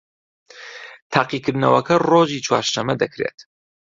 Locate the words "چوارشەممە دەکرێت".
2.45-3.37